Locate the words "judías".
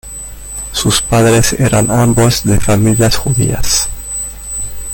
3.17-3.87